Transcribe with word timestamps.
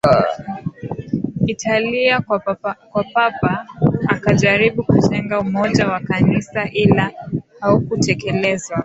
Italia 1.47 2.21
kwa 2.91 3.03
Papa 3.13 3.65
akajaribu 4.07 4.83
kujenga 4.83 5.39
umoja 5.39 5.87
wa 5.87 5.99
Kanisa 5.99 6.69
ila 6.71 7.11
haukutekelezwa 7.59 8.77